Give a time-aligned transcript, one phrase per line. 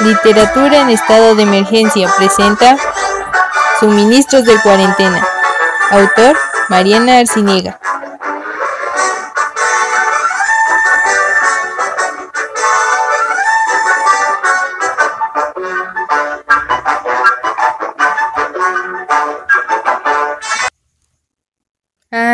[0.00, 2.76] Literatura en estado de emergencia presenta
[3.78, 5.26] Suministros de cuarentena.
[5.90, 6.36] Autor
[6.68, 7.78] Mariana Arciniega.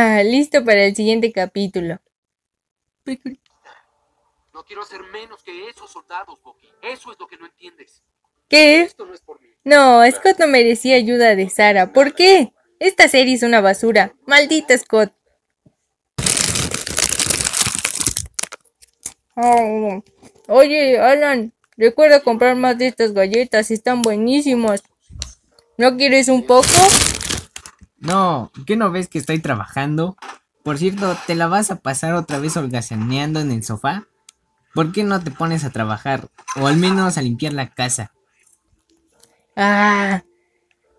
[0.09, 1.98] Ah, listo para el siguiente capítulo.
[4.55, 6.69] No quiero hacer menos que esos soldados, Bucky.
[6.80, 8.05] Eso es lo que no entiendes.
[8.48, 8.82] ¿Qué?
[8.82, 9.48] Esto no es por mí.
[9.65, 11.92] No, Scott no merecía ayuda de Sara.
[11.92, 12.52] ¿Por qué?
[12.79, 14.15] Esta serie es una basura.
[14.27, 15.12] Maldita Scott.
[19.34, 20.04] Oh,
[20.46, 23.73] Oye, Alan, recuerda comprar más de estas galletas.
[23.73, 24.84] Están buenísimas.
[25.77, 26.68] ¿No quieres un poco?
[27.99, 30.16] No, ¿qué no ves que estoy trabajando?
[30.63, 34.05] Por cierto, ¿te la vas a pasar otra vez holgazaneando en el sofá?
[34.75, 36.29] ¿Por qué no te pones a trabajar?
[36.57, 38.13] O al menos a limpiar la casa.
[39.57, 40.23] Ah,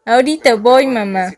[0.06, 1.34] ahorita voy, mamá.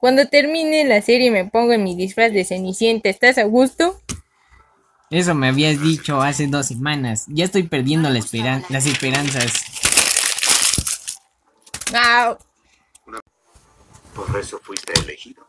[0.00, 3.08] Cuando termine la serie me pongo en mi disfraz de Cenicienta.
[3.08, 3.98] ¿Estás a gusto?
[5.08, 7.24] Eso me habías dicho hace dos semanas.
[7.28, 9.52] Ya estoy perdiendo la esperan- las esperanzas.
[11.94, 12.36] ¡Au!
[14.14, 15.46] Por eso fuiste elegido.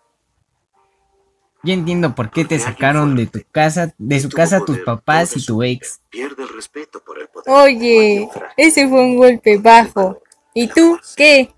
[1.63, 5.44] Ya entiendo por qué te sacaron de tu casa, de su casa tus papás y
[5.44, 5.99] tu ex.
[6.11, 7.49] Pierde el respeto por el poder.
[7.49, 10.22] Oye, ese fue un golpe bajo.
[10.53, 11.49] ¿Y tú qué?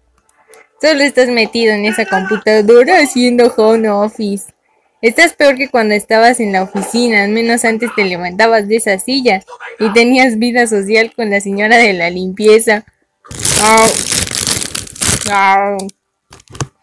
[0.81, 4.53] Solo estás metido en esa computadora haciendo home office.
[5.01, 8.97] Estás peor que cuando estabas en la oficina, al menos antes te levantabas de esa
[8.99, 9.43] silla
[9.79, 12.85] y tenías vida social con la señora de la limpieza.
[13.61, 13.89] Au.
[15.31, 15.77] Au.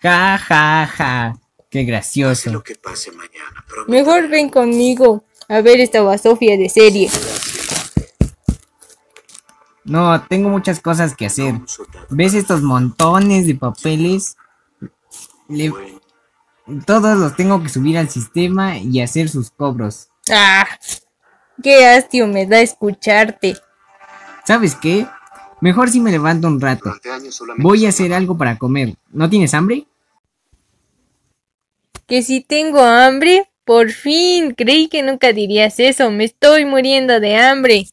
[0.05, 1.35] Ja, ja, ja.
[1.71, 2.53] Qué gracioso.
[2.53, 3.65] lo que pase mañana.
[3.89, 7.11] Mejor ven conmigo a ver esta basofia de serie.
[9.85, 11.55] No, tengo muchas cosas que hacer.
[12.11, 14.37] ¿Ves estos montones de papeles?
[15.49, 15.73] Le-
[16.87, 20.09] todos los tengo que subir al sistema y hacer sus cobros.
[20.31, 20.67] Ah,
[21.63, 23.57] qué hastio me da escucharte.
[24.47, 25.07] ¿Sabes qué?
[25.61, 26.95] Mejor si me levanto un rato.
[27.57, 28.97] Voy a hacer algo para comer.
[29.11, 29.87] ¿No tienes hambre?
[32.07, 37.37] Que si tengo hambre, por fin, creí que nunca dirías eso, me estoy muriendo de
[37.37, 37.87] hambre.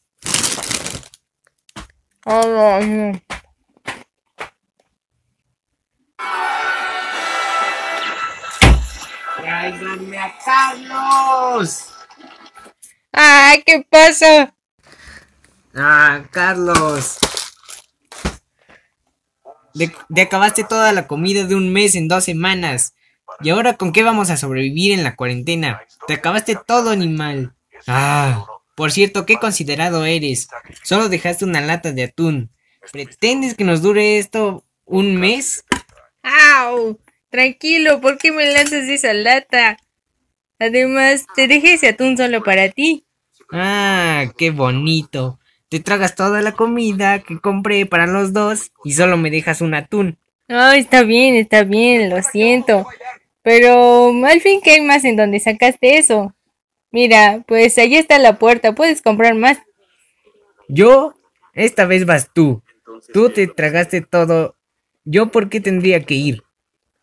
[2.26, 3.20] Oh, no.
[9.36, 11.86] ¡Tráiganme a Carlos!
[13.14, 14.54] Ah, ¿qué pasa?
[15.74, 17.18] Ah, Carlos.
[19.72, 22.94] De, de acabaste toda la comida de un mes en dos semanas.
[23.40, 25.82] ¿Y ahora con qué vamos a sobrevivir en la cuarentena?
[26.06, 27.54] Te acabaste todo, animal.
[27.86, 30.48] Ah, por cierto, qué considerado eres.
[30.82, 32.50] Solo dejaste una lata de atún.
[32.92, 35.64] ¿Pretendes que nos dure esto un mes?
[36.22, 36.98] ¡Au!
[37.30, 39.78] Tranquilo, ¿por qué me lanzas esa lata?
[40.58, 43.04] Además, te dejé ese atún solo para ti.
[43.50, 45.38] Ah, qué bonito.
[45.68, 49.74] Te tragas toda la comida que compré para los dos y solo me dejas un
[49.74, 50.18] atún.
[50.48, 52.86] Ay, está bien, está bien, lo siento.
[53.42, 56.34] Pero al fin, ¿qué hay más en donde sacaste eso?
[56.90, 59.58] Mira, pues allí está la puerta, puedes comprar más.
[60.68, 61.14] Yo,
[61.54, 62.62] esta vez vas tú.
[63.12, 64.56] Tú te tragaste todo.
[65.04, 66.42] ¿Yo por qué tendría que ir?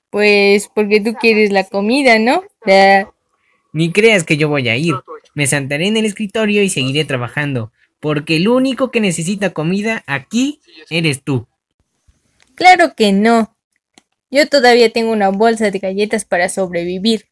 [0.10, 2.44] Pues porque tú quieres la comida, ¿no?
[3.74, 4.96] Ni creas que yo voy a ir.
[5.36, 7.72] Me sentaré en el escritorio y seguiré trabajando.
[8.00, 11.48] Porque el único que necesita comida aquí eres tú.
[12.56, 13.56] Claro que no.
[14.32, 17.26] Yo todavía tengo una bolsa de galletas para sobrevivir.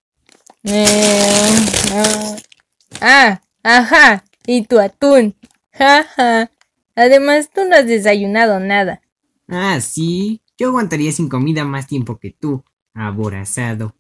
[0.64, 0.86] Eh,
[1.94, 2.36] ah,
[3.02, 5.36] ah, ajá, y tu atún.
[5.72, 6.52] Jaja.
[6.96, 9.02] Además, tú no has desayunado nada.
[9.48, 10.42] Ah, sí.
[10.58, 12.64] Yo aguantaría sin comida más tiempo que tú.
[12.96, 13.96] Aborazado.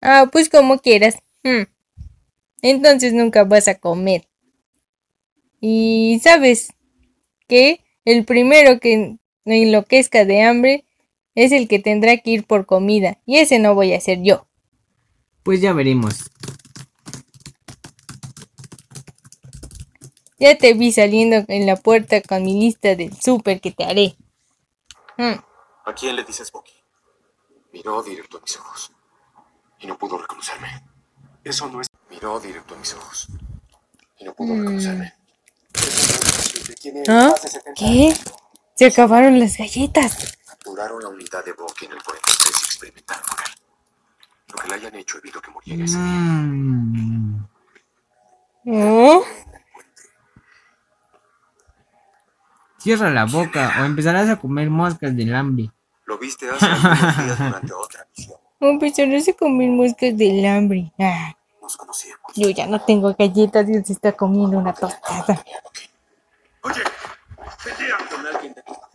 [0.00, 1.18] Ah, pues como quieras.
[1.42, 1.64] Hmm.
[2.62, 4.26] Entonces nunca vas a comer.
[5.60, 6.72] Y sabes
[7.46, 10.84] que el primero que enloquezca de hambre
[11.34, 13.18] es el que tendrá que ir por comida.
[13.26, 14.46] Y ese no voy a ser yo.
[15.42, 16.30] Pues ya veremos.
[20.38, 24.16] Ya te vi saliendo en la puerta con mi lista del súper que te haré.
[25.16, 25.38] Hmm.
[25.86, 26.72] ¿A quién le dices Bucky?
[27.72, 28.92] Miró directo a mis ojos.
[29.80, 30.68] Y no pudo reconocerme.
[31.44, 31.86] Eso no es.
[32.10, 33.28] Miró directo a mis ojos.
[34.18, 34.58] Y no pudo Mm.
[34.60, 35.12] reconocerme.
[37.08, 37.34] ¿Ah?
[37.76, 38.14] ¿Qué?
[38.76, 40.36] Se acabaron las galletas.
[40.74, 43.52] Capturaron la unidad de Bucky en el 43 experimentaron con él.
[44.48, 46.04] Lo que le hayan hecho evitó que muriera ese día.
[46.04, 47.46] Mm.
[48.66, 49.24] ¿Oh?
[52.78, 55.70] Cierra la boca o empezarás a comer moscas del hambre.
[56.06, 58.38] Lo viste hace algunos días durante otra misión.
[58.58, 60.92] Empezarás a comer moscas del hambre.
[60.98, 62.32] Ah, Nos conocíamos.
[62.34, 65.44] yo ya no tengo galletas y se está comiendo una tostada.
[66.62, 66.82] Oye,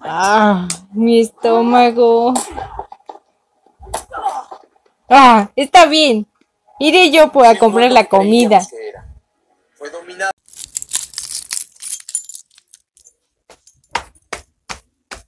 [0.02, 2.34] Ah, mi estómago.
[5.10, 6.28] Ah, está bien.
[6.80, 8.62] Iré yo por a comprar la comida.
[9.74, 10.32] Fue dominado.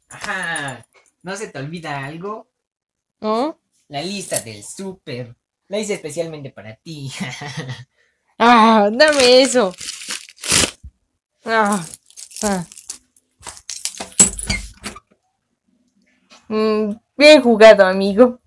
[0.10, 0.86] Ajá.
[1.24, 2.48] ¿No se te olvida algo?
[3.20, 3.58] ¿Oh?
[3.90, 5.36] La lista del súper.
[5.68, 7.12] La hice especialmente para ti.
[8.44, 9.72] Ah, dame eso.
[11.46, 11.86] Ah,
[12.42, 12.66] ah.
[16.52, 18.41] Mm, bien jugado, amigo.